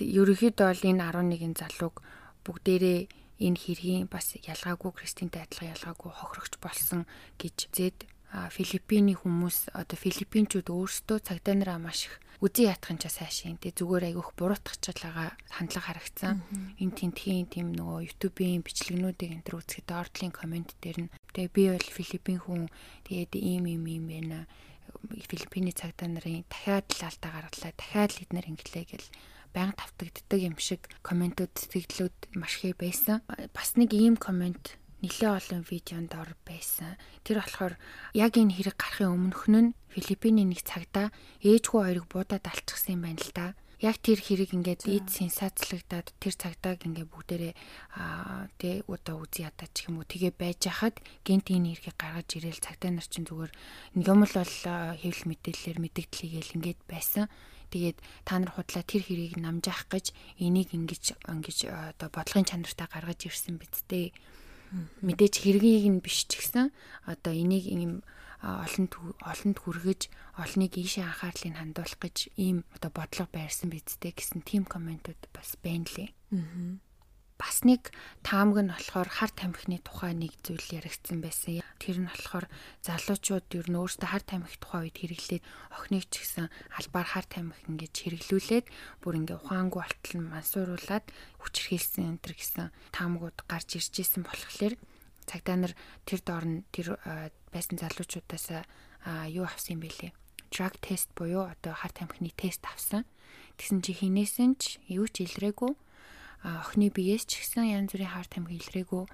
[0.00, 2.00] Ерөнхийдөө бол энэ 11 залууг
[2.46, 3.00] бүгдээрээ
[3.44, 7.08] энэ хэргийн бас ялгаагүй Кристинтэй адилхан ялгаагүй хохирогч болсон
[7.40, 7.98] гэж зэд
[8.34, 14.10] Филиппиний хүмүүс одоо филиппинчүүд өөрсдөө цагдаа нараа маш их үзий ятхан ч сайшин тий зүгээр
[14.10, 16.42] айгүйх буруутгачаалгаа хандлага харагцсан.
[16.82, 21.62] Энэ тентхийн тийм нөгөө YouTube-ийн бичлэгнүүдийг энэ төр үзэхэд ордлын комент дээр нь тэгээ би
[21.70, 22.62] бол филиппин хүн
[23.06, 24.38] тэгээд ийм ийм ийм байна.
[25.30, 27.72] Филиппиний цагдаа нарын дахиад л алдаа гаргалаа.
[27.78, 29.08] Дахиад л эднэр инглээ гэл
[29.54, 33.22] байнга тавтагддаг юм шиг комментууд сэтгэлдлүүд маш их байсан.
[33.54, 36.98] Бас нэг ийм коммент нэлээ олон видеонд ор байсан.
[37.22, 37.78] Тэр болохоор
[38.16, 41.14] яг энэ хэрэг гарахын өмнөх нь Филиппиний нэг цагдаа
[41.44, 43.54] ээжгүй хоёрыг буудаад алчихсан юм байна л да.
[43.84, 47.54] Яг тэр хэрэг ингээд эд сенсацлагдаад тэр цагдааг ингээд бүгдээрээ
[48.56, 52.90] тэ удаа үзий ядаач юм уу тэгээ байж хахад гент энэ хэргийг гаргаж ирээл цагдаа
[52.96, 53.52] нар чинь зүгээр
[54.08, 54.54] юм л бол
[55.04, 57.28] хэвлэл мэдээлэлээр мэдэгдлийгээл ингээд байсан.
[57.74, 61.58] Тэгээд та нар худлаа тэр хэрийг намжаах гэж энийг ингэж ингэж
[61.98, 64.14] одоо бодлогын чанартай гаргаж ирсэн биз дээ
[65.02, 66.70] мэдээж хэргийг нь биш ч гэсэн
[67.02, 68.06] одоо энийг ийм
[68.46, 68.94] олонд
[69.26, 70.00] олонд хүргэж
[70.38, 75.90] олныг ийшээ анхаарлыг хандуулах гэж ийм одоо бодлого байрсан бидтэй гэсэн тийм комментууд бас байна
[75.98, 76.14] лээ.
[76.30, 76.93] Аа
[77.34, 77.90] бас нэг
[78.22, 81.66] таамаг нь болохоор хар тамхины тухай нэг зүйл яригдсан байсан.
[81.82, 82.46] Тэр нь болохоор
[82.86, 85.44] залуучууд ер нь өөрсдөө хар тамхи тухай үед хэрэглээд
[85.74, 86.46] охиныг ч гэсэн
[86.78, 88.66] албаар хар тамхи ингэж хэрэглүүлээд
[89.02, 91.06] бүр ингээ ухаангүй болтол нь мансууруулад
[91.42, 94.78] хүчрхийлсэн энэ төр гэсэн таамагуд гарч ирж исэн болохоор
[95.26, 95.74] цагдаа нар
[96.06, 97.02] тэр доор нь тэр
[97.50, 98.62] байсан залуучуудаас
[99.34, 100.14] юу авсан юм бэлээ?
[100.54, 103.02] Drug test буюу одоо хар тамхины тест авсан.
[103.58, 105.74] Тэгсэн чи хинээсэн ч юу ч илрээгүй
[106.44, 109.04] охины биеэс ч гэсэн янз бүрийн хар тамхи илрээгүй.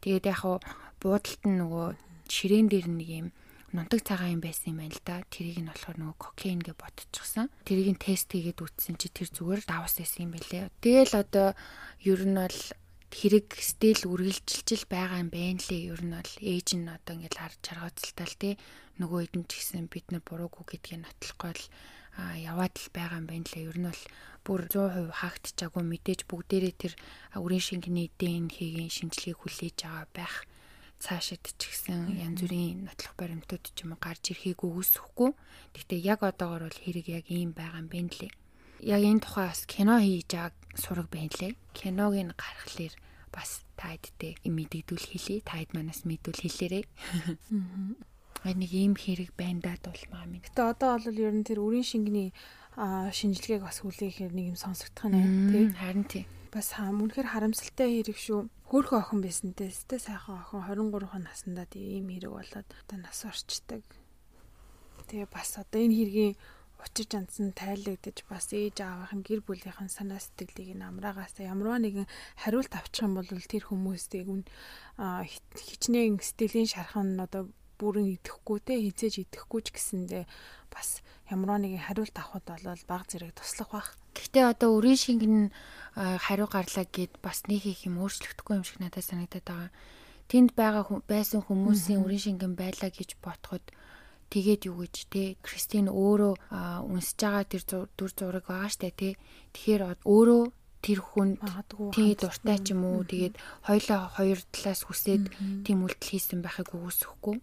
[0.00, 0.56] Тэгээд яг хуу
[1.04, 1.86] буудалт нь нөгөө
[2.32, 3.28] ширээн дээр нэг юм
[3.76, 5.20] нунтаг цагаан юм байсан юм байна л да.
[5.28, 7.52] Тэрийг нь болохоор нөгөө кокаин гэж ботчихсон.
[7.68, 10.72] Тэрийг нь тест хийгээд үтсэн чи тэр зүгээр давс байсан юм байлээ.
[10.80, 11.48] Тэгэл одоо
[12.00, 12.60] ер нь бол
[13.12, 15.92] хэрэг стил үргэлжилж байгаа юм байна лээ.
[15.92, 18.54] Ер нь бол ээж нь одоо ингээл харж чаргацалтай л тий.
[18.96, 21.64] Нөгөө хэдэн ч гэсэн бид нар буруугүй гэдгийг нотлохгүй л
[22.18, 23.68] яваад л байгаа юм байна лээ.
[23.70, 24.04] Ер нь бол
[24.44, 26.94] бүр 100% хаагдчихаагүй мэдээж бүгдээрээ тэр
[27.38, 30.34] үрийн шингэний ДНХ-ийн шинжилгээг хүлээж байгаа байх
[30.98, 35.30] цаашид ч гэсэн янз бүрийн нотлох баримтууд ч юм уу гарч ирэхийг үгүйсэхгүй.
[35.74, 38.32] Гэхдээ яг одоогор бол хэрэг яг ийм байгаа юм байна лээ.
[38.82, 41.54] Яг энэ тухай бас кино хийж байгаа сураг байна лээ.
[41.70, 42.94] Киног нь гаргахлаар
[43.30, 45.38] бас таадтэй мэдэгдүүл хэлий.
[45.46, 46.84] Таад манаас мэдүүл хэлээрээ.
[48.48, 50.40] Аа нэг ийм хэрэг байна даа дуулмаа минь.
[50.40, 52.32] Гэтэ одоо бол ер нь тэр үрийн шингэний
[52.80, 55.68] шинжилгээг бас хүлээхээр нэг юм сонсогдох нь тий.
[55.76, 56.24] Харин тий.
[56.48, 58.48] Бас үнэхээр харамсалтай хэрэг шүү.
[58.72, 63.84] Хөөхөн охин байсантэй сте сайхан охин 23 наснда тийм хэрэг болоод одоо нас орчдөг.
[65.12, 66.32] Тэгээ бас одоо энэ хэргийн
[66.80, 72.06] учир жандсан тайлагдаж бас ээж аавынхан гэр бүлийнхэн санаа сэтгэлийг намраагаас ямарваа нэгэн
[72.38, 74.42] хариулт авчих юм бол тэр хүмүүстийг үн
[74.96, 80.24] хичнээн сэтгэлийн шархан одоо бүрэн идэхгүй те хизээж идэхгүй ч гэсэндээ
[80.68, 83.88] бас ямар нэгэн хариулт авахд бол баг зэрэг туслах бах.
[84.16, 85.52] Гэхдээ одоо өрийн шингэн
[85.94, 89.70] хариу гарлаа гэд бас нэг их юм өөрчлөгдөхгүй юм шиг надад санагдаад байгаа.
[90.28, 93.64] Тэнд байгаа байсан хүмүүсийн өрийн шингэн байлаа гэж ботход
[94.32, 96.34] тэгээд юу гэж те Кристин өөрөө
[96.84, 97.62] унсж байгаа тэр
[97.96, 99.16] дүр зураг байгаа штэ те.
[99.52, 100.42] Тэгэхээр өөрөө
[100.84, 101.30] тэр хүн
[101.92, 103.34] тий дуртай ч юм уу тэгээд
[103.66, 105.24] хоёлаа хоёр талаас хүсээд
[105.66, 107.36] тийм үйлдэл хийсэн байхыг үгүйсэхгүй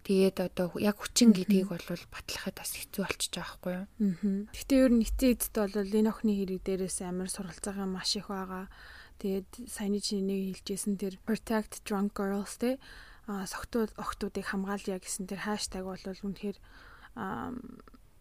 [0.00, 3.86] Тэгээд одоо яг хүчин гэдгийг бол батлахад бас хэцүү болчихж байгаа байхгүй юу.
[3.86, 4.48] Аа.
[4.56, 8.72] Гэтэ ер нь эцээ эцэд бол энэ охины хэрэг дээрээс амар суралцаагаа маш их байгаа.
[9.20, 12.80] Тэгээд саяны чинь нэг хэлжсэн тэр protect drunk girls те
[13.28, 16.56] а согтууд охтуудыг хамгаалъя гэсэн тэр хаштаг бол үнэхээр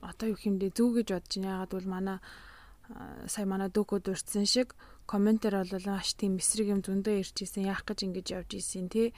[0.03, 1.63] одоо юу хэмдэ зүг гэж бодож байна.
[1.63, 2.17] Ягаад бол манай
[3.31, 4.75] сая манай дүүкөө дурдсан шиг
[5.07, 9.13] комментэр бол маш тийм эсрэг юм зөндөө ирж исэн яах гэж ингэж явж исэн тий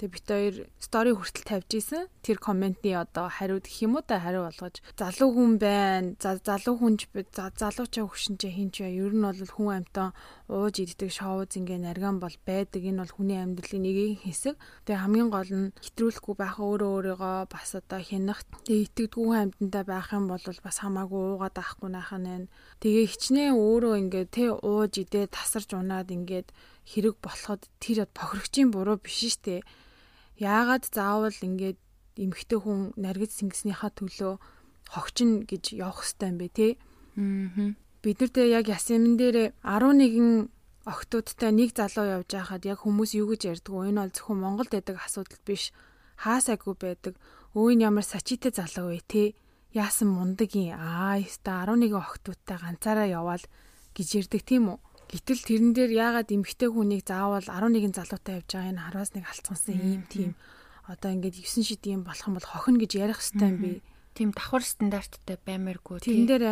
[0.00, 2.08] Тэгээ бит хоёр стори хүртэл тавьж исэн.
[2.24, 6.16] Тэр комментний одоо хариуд гэх юм уу та хариу болгож залуу хүн байна.
[6.16, 8.96] За залуу хүнч залуучаа хөшинчээ хинч бай.
[8.96, 10.16] Ер нь бол хүн амтан
[10.48, 12.80] ууж иддэг шоуз ингээ нарган бол байдаг.
[12.80, 14.56] Энэ бол хүний амьдралын нэг хэсэг.
[14.88, 18.40] Тэгээ хамгийн гол нь хэтрүүлэхгүй байх өөрөө өөрийгөө бас одоо хянах.
[18.64, 22.48] Тэгээ итгэдэггүй амьтантай байх юм бол бас хамаагүй уугаад авахгүй найхан байна.
[22.80, 26.48] Тэгээ хичнээн өөрөө ингээ тэ ууж идээ тасарч унаад ингээд
[26.88, 29.60] хэрэг болоход тэр бохирогчийн буруу биш штэ
[30.40, 31.78] Яагаад заавал ингээд
[32.16, 34.40] эмэгтэй хүн наргиж сингснийхаа төлөө
[34.88, 36.72] хогчин гэж явах хэвээр юм бэ тий.
[37.20, 37.76] Аа.
[38.00, 40.48] Бид нар тэгээ яг ясман дээр 11
[40.88, 43.92] охтуудтай нэг залуу явж байхад яг хүмүүс юу гэж ярьдаг вэ?
[43.92, 45.76] Энэ бол зөвхөн Монголд байдаг асуудал биш.
[46.16, 47.14] Хаасаагүй байдаг.
[47.52, 49.36] Өө энэ ямар сачитэй залуу вэ те?
[49.76, 50.72] Яасан мундаг юм.
[50.72, 53.44] Аа, яста 11 охтуудтай ганцаараа яваал
[53.92, 54.78] гэж ярьдаг тийм үү?
[55.10, 59.74] Гэтэл тэрэн дээр яагаад эмгтэй хүнийг заавал 11 залуутай явж байгаа энэ хараас нэг алцгансан
[59.74, 60.30] ийм тийм
[60.86, 63.72] одоо ингээд 9 шид юм болох юм бол хохино гэж ярих хэвээр би.
[64.14, 65.98] Тийм давхар стандарттай баймааргүй.
[66.06, 66.44] Тэрэн дээр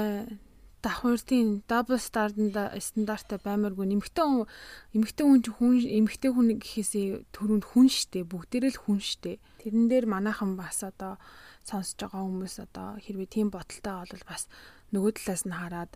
[0.83, 4.47] давхуртын double стандарттай баймааргүй нэмэгтэй хүн
[4.95, 9.43] эмэгтэй хүн хүн эмэгтэй хүн гэхээсээ төрөнд хүн штэ бүгдээрээ л хүн штэ.
[9.59, 11.19] Тэрэн дээр манайхан бас одоо
[11.67, 14.47] сонсож байгаа хүмүүс одоо хэрвээ тийм бодолтой бол бас
[14.95, 15.93] нөгөө талаас нь хараад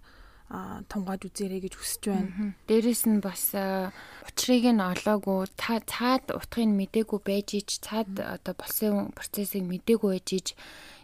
[0.93, 2.53] тунгааж үзээрэй гэж хүсэж байна.
[2.69, 9.17] Дээрэс нь бас учрыг нь олоогүй та цаад утгыг мдээгүй байж ич цаад одоо болсон
[9.17, 10.49] процессыг мдээгүй байж ич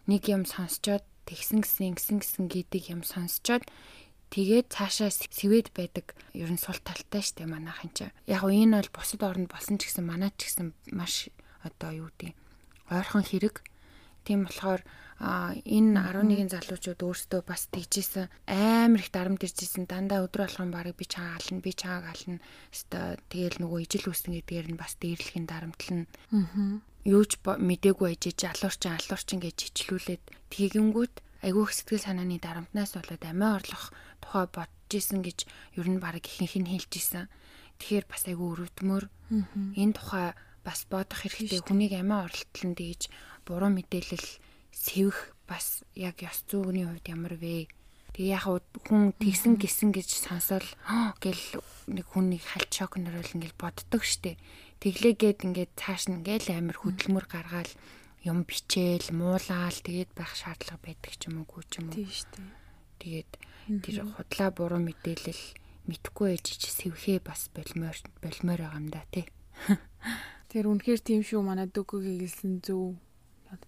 [0.04, 3.64] нэг юм сонсчоод тэгсэн гисэн ингэсэн гисэн гэдэг юм сонсчоод
[4.28, 8.12] тэгээд цаашаа сэвэд байдаг ер нь сул талтай штэ манайхан ч.
[8.28, 11.32] Яг нь энэ бол бусад оронд болсон ч гэсэн манайч гэсэн маш
[11.64, 12.37] одоо юу гэдэг
[12.92, 13.64] ойрхон хэрэг.
[14.28, 14.84] Тийм болохоор
[15.18, 18.31] энэ 11 залуучууд өөрсдөө бас тэгжсэн.
[18.46, 19.90] Амар их дарамт иржсэн.
[19.90, 22.38] Дандаа өдөр болгон барыг би чаага ална би чаага ална.
[22.70, 26.07] Өстой тэгэл нөгөө ижил үсэн гэдгээр нь бас дээрлэхийн дарамтлал нь
[27.02, 30.22] юуч мдээгүй ээжиж алуурчин алуурчин гэж хичлүүлээд
[30.54, 31.14] тэгэнгүүт
[31.46, 35.38] айгүй их сэтгэл санааны дарамтнаас болоод амиа орлох тухай бодож исэн гэж
[35.78, 37.26] ер нь баг ихэнх нь хэлж исэн
[37.78, 39.04] тэгэхээр бас айгүй өрөвдмөр.
[39.78, 40.35] Энэ тухай
[40.66, 41.62] бас бодох хэрэгтэй.
[41.62, 43.09] Хүнийг амиа орлтол нь дээж
[43.46, 44.28] буруу мэдээлэл
[44.72, 47.68] сэвэх бас яг ёс зүйн хувьд ямар вэ?
[48.12, 48.44] Тэгээ яг
[48.88, 50.66] хүн тэгсэн гисэн гэж сонсоод
[51.22, 54.37] гэл нэг хүнийг хальт шок нөрөл ингээл боддог штеп.
[54.83, 57.72] Тэглээгээд ингээд цааш нь ингээл амар хөдөлмөр гаргаал
[58.26, 61.96] юм бичээл, муулаал тэгээд байх шаардлага байдаг ч юм уу ч юм уу.
[61.96, 62.44] Тийм штеп.
[62.98, 63.31] Тэгээд
[63.87, 65.42] тэр худлаа буруу мэдээлэл
[65.87, 69.26] мэдхгүй ээж чи сэвхээ бас болмоор болмоор байгаа юм да тий.
[70.50, 72.98] Тэр үнэхээр тийм шүү манай дөгөгийн хэлсэн зөв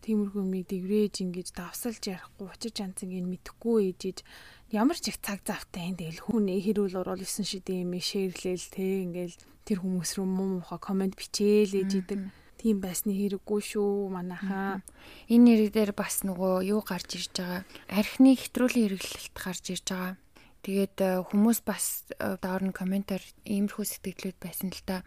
[0.05, 4.25] тиймэрхүү юмыг дэврээж ингэж давсалж ярихгүй учир жанцыг ин мэдхгүй ээжиж
[4.71, 9.37] ямар ч их цаг завтай энэ тэгэл хүн хэрүүл уруулсан шидэ юм шеэрлээл те ингээл
[9.65, 12.21] тэр хүмүүс рүү муу муха комент бичээл ээж идэг.
[12.61, 14.85] Тийм байсны хэрэггүй шүү манайхаа
[15.33, 17.65] энэ нэр дээр бас нөгөө юу гарч ирж байгаа?
[17.89, 20.15] Архины хэтрүүлийн хэрэглэлт гарч ирж байгаа.
[20.61, 25.01] Тэгээд э, хүмүүс бас э, доор нь комментаар иймэрхүү сэтгэлдлүүд байсан л да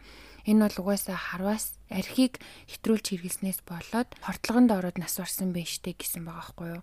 [0.44, 6.28] Энэ бол угаасаа харваас архийг хэтрүүлж хэрэглэснээс болоод хордлогонд ороод нас барсан байж тээ гэсэн
[6.28, 6.82] байгаа байхгүй юу.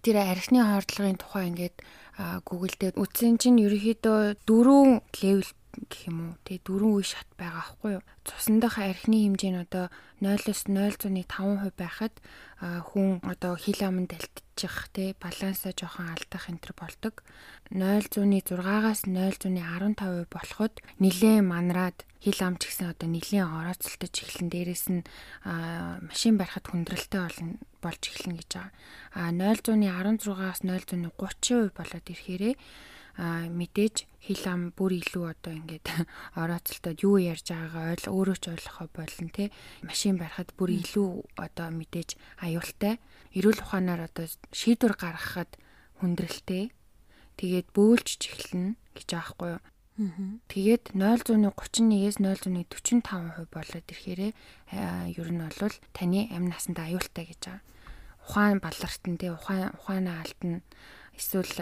[0.00, 1.76] Тэр архины хордлогын тухай ингээд
[2.48, 5.50] Google дээр үтсэн чинь ерөөхдөө дөрөв левел
[5.86, 6.34] гэх юм уу.
[6.42, 8.04] Тэгээ дөрвөн үе шат байгаа аахгүй юу.
[8.26, 9.86] Цусан дах архины хэмжээ нь одоо
[10.18, 12.14] 0-оос 0.5% байхад
[12.58, 17.14] хүн одоо хил аманд алтчих те балансаа жоохон алдах энэ төр болдог.
[17.70, 25.06] 0.6-аас 0.15% болоход нилээн манраад хил ам ч гэсэн одоо нилээн орооцолтож эхлэн дээрэс нь
[26.02, 28.74] машин барихад хүндрэлтэй болно болж эхлэнэ гэж байгаа.
[29.14, 32.54] А 0.16-аас 0.30% болоод ирэхээрээ
[33.18, 35.86] а мэдээж хил ам бүр илүү одоо ингээд
[36.40, 39.50] орооцолтод юу ярьж байгаагаа ойл өөрөө ч ойлгохоо болно те
[39.82, 42.14] машин барихад бүр илүү одоо мэдээж
[42.46, 43.02] аюултай.
[43.34, 45.58] Эрүүл ухаанаар одоо шийдвэр гаргахад
[45.98, 46.70] хүндрэлтэй.
[47.42, 49.62] Тэгээд бөөлж эхэлнэ гэж аахгүй юу?
[49.98, 54.32] Тэгээд 0.31-ээс 0.45% болоод ирэхээрээ
[55.18, 57.66] ер нь бол таны амь насанд аюултай гэж байгаа.
[58.22, 60.62] Ухаан балартан тий ухаан ухаанаа алдна
[61.18, 61.52] эсвэл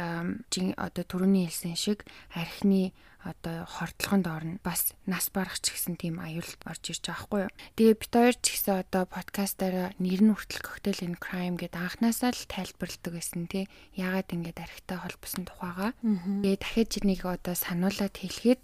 [0.76, 2.04] одоо түрүүний хэлсэн шиг
[2.36, 2.92] архины
[3.26, 4.58] одоо хордлогонд орно.
[4.62, 7.52] Бас нас барах ч гэсэн тийм аюулт орж ирж байгаа хгүй юу.
[7.74, 12.30] Тэгээ бит хоёр ч гэсэн одоо подкастаараа нэр нь хүртэл cocktail and crime гэдэг анханасаа
[12.30, 13.66] л тайлбарладаг байсан тий.
[13.98, 15.90] Яагаад ингэж архитай холбосон тухайгаа.
[15.98, 18.62] Тэгээ дахиад чинийг одоо сануулад хэлэхэд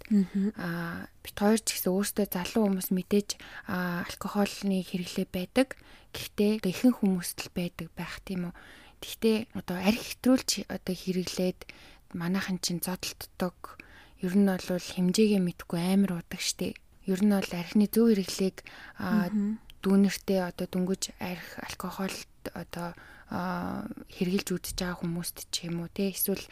[0.55, 3.29] аа бит хоёр ч гэсэн өөртөө залуу хүмүүс мэдээж
[3.67, 5.75] алкогольны хэрэглээ байдаг.
[6.15, 8.53] Гэхдээ ихэнх хүмүүст л байдаг байх тийм үү
[9.03, 11.59] Гэхдээ одоо арх хэтрүүлж одоо хэрэглээд
[12.15, 13.75] манайхан чинь зодтолтдог
[14.23, 16.79] ер нь бол хэмжээгээ мэдгүй амар удаг штеп.
[17.03, 18.57] Ер нь бол архины зөв хэрэглээг
[19.83, 22.15] дүүнертэй одоо дөнгөж арх алкогол
[22.55, 22.95] одоо
[23.27, 26.45] хэрглэж үдчихэж байгаа хүмүүст ч юм уу те эсвэл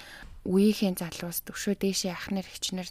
[0.44, 2.90] үеийнхээ залуус төвшөө дээшээ ахнаар хичнэр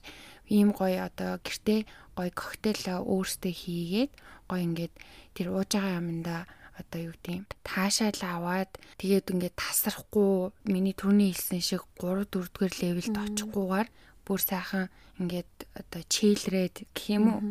[0.48, 1.84] ийм гоё одоо гэрте
[2.16, 4.12] гоё коктейл өөрсдөө хийгээд
[4.48, 4.94] гоё ингээд
[5.34, 6.40] тэр ууж байгаа юмдаа
[6.82, 12.74] одоо юу гэдэм таашаал аваад тэгээд ингээд тасрахгүй миний түрүүний хэлсэн шиг 3 4 дугаар
[12.80, 13.88] левелд очихгүйгээр
[14.24, 14.86] бүр сайхан
[15.20, 17.42] ингээд одоо чийлрээд гэх юм уу?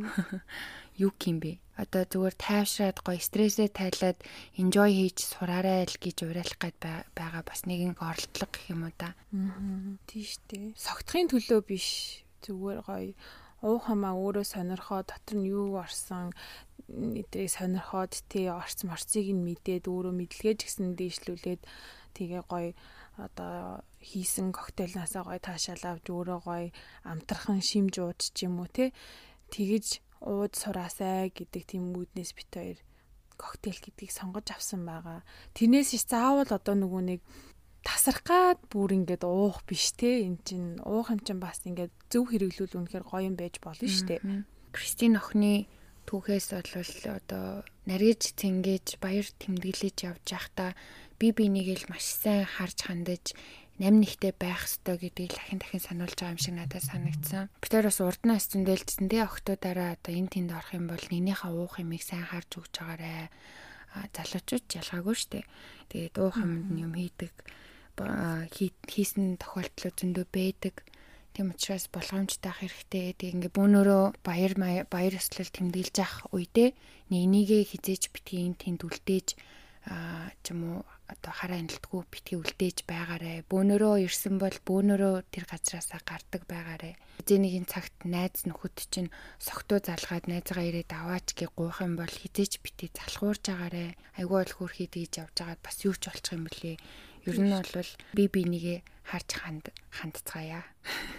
[1.04, 1.62] Юу юм бэ?
[1.80, 4.20] Одоо зүгээр тайвшраад гоё стрессээ тайлаад
[4.60, 6.80] enjoy хийж сураарай л гэж уриалах гээд
[7.15, 9.15] байгаа бас нэгэн оролдлого гэх юм уу да.
[9.32, 9.96] Аа.
[10.12, 10.76] Тийш үү.
[10.76, 11.88] Согтхын төлөө биш.
[12.44, 13.15] Зүгээр гоё
[13.63, 16.36] уу хамаа өөрөө сонирхоо дотор нь юу орсон
[16.89, 21.62] эдрийг сонирхоод тий орц морцыг нь мэдээд өөрөө мэдлэгээ ч гэсэн дээшлүүлээд
[22.17, 22.73] тэгээ гоё
[23.19, 26.69] одоо хийсэн коктейлнаасаа гоё таашаал авч өөрөө гоё
[27.06, 28.95] амтрахын шимж ууч ч юм уу те
[29.54, 32.80] тэгэж ууд сураасай гэдэг тийм мүүднээс бит хоёр
[33.39, 35.23] коктейл гэдгийг сонгож авсан байгаа.
[35.56, 37.21] Тэрнээс иш заавал одоо нөгөө нэг
[37.88, 42.28] тасрах гад бүр ингээд уух биш те эн чин уух юм чин бас ингээд зөв
[42.36, 44.19] хэрэглүүл үнэхээр гоё юм байж болно штэ.
[44.75, 45.71] Кристин охины
[46.10, 46.74] түүхээс бол
[47.13, 50.74] одоо нарийж цэнгээж баяр тэмдэглэж явж байхдаа
[51.22, 53.38] би бинийгэл маш сайн харж хандаж
[53.78, 57.54] нам нэгтэй байх ёстой гэдгийг дахин дахин сануулж байгаа юм шиг надад санагдсан.
[57.62, 61.78] Би тэр бас урднаас зөндөлжсөн тий октоудаараа одоо энэ тэнд орох юм бол нэгнийхээ уух
[61.78, 63.30] юмыг сайн харж өгч байгаарэ.
[64.17, 65.48] Залуучууд ялгаагүй штэ.
[65.93, 67.34] Тэгээд уух юмд юм хийдэг
[68.00, 70.76] хийсэн тохиолдлууд зөндөө байдаг.
[71.39, 73.15] Тийм учраас болгоомжтой ах хэрэгтэй.
[73.15, 74.60] Тэг ингээ бөөнөрөө баяр
[74.91, 76.75] баяр ёслол тэмдэглэж явах үедээ
[77.15, 79.39] нэг нэгээ хизээж битгий тэнд үлдээж
[79.88, 83.47] а ч юм уу одоо хараа анилтгүй битгий үлдээж байгаарэ.
[83.47, 86.99] Бөөнөрөө ирсэн бол бөөнөрөө тэр газраасаа гардаг байгаарэ.
[87.23, 89.08] Зэнийг энэ цагт найз нөхөд чинь
[89.39, 93.95] согтуу залгаад найзгаа ирээд аваач гэ гуйх юм бол хизээж битгий залхуурж байгаарэ.
[94.19, 96.75] Айгүй бол хөөрхий дийж явж байгаад бас юу ч болчих юм бэлээ
[97.30, 100.65] Ер нь бол би бинийгээ харж ханд хандцгаая.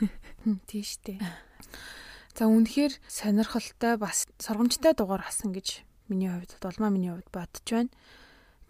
[0.69, 1.23] Тийм штэ.
[2.35, 7.93] За үнэхээр сонирхолтой бас сургамжтай дугаар асан гэж миний хувьд долмаа миний хувьд бодож байна.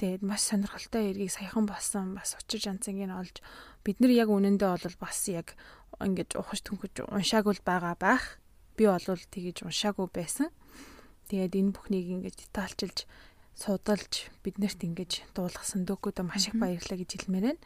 [0.01, 3.45] Тэгээд маш сонирхолтой эргийг саяхан болсон бас учир жанцангийн олж
[3.85, 5.57] бид нар яг үнэндээ бол бас яг
[6.01, 8.41] ингэж ухаж төнгөж уншаагүй байгаа байх.
[8.77, 10.49] Би бол тэгэж уншаагүй байсан.
[11.29, 13.05] Тэгээд энэ бүхнийг ингэж детальчилж
[13.61, 17.65] судалж биднэрт ингэж дуулгасан дөөкөдөө маш их баярлалаа гэж хэлмээр байна.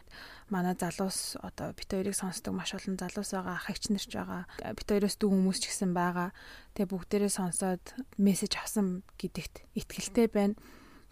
[0.50, 4.42] Манай залуус одоо бит хоёрыг сонсдог маш олон залуус байгаа, ах эгч нарч байгаа.
[4.74, 6.34] Бит хоёроос дүү хүмүүс ч гэсэн байгаа.
[6.74, 7.84] Тэгээ бүгдээрээ сонсоод
[8.18, 10.58] мессеж авсан гэдэгт итгэлтэй байна.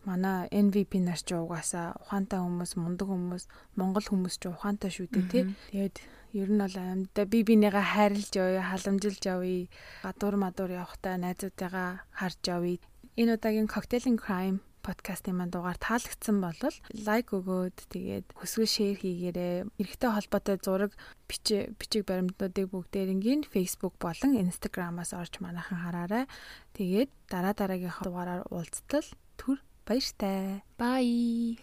[0.02, 3.46] Манай NVP нар ч угаасаа ухаантай хүмүүс, мундаг хүмүүс,
[3.78, 5.44] монгол хүмүүс ч ухаантай шүү дээ, тий.
[5.70, 5.96] Тэгээд
[6.42, 9.70] ер нь бол амьда би бинийгаа хайрлж явъя, халамжилж явъя.
[10.02, 12.82] Гадуур мадуур явахтаа найзуудтайгаа харж явъя.
[13.14, 16.58] Энэ удаагийн Cocktail Crime подкастын маань дугаар таалагдсан бол
[17.06, 19.56] лайк өгөөд тэгээд хүсгэл шеэр хийгээрэй.
[19.80, 20.92] Эрэгтэй холбоотой зураг
[21.30, 26.24] бичиг бичиг баримтуудыг бүгдээрингийн Facebook болон Instagram-аас орж манайхан хараарай.
[26.76, 29.06] Тэгээд дараа дараагийн дугаараар уулзтал
[29.38, 30.66] түр баяртай.
[30.76, 31.62] Bye.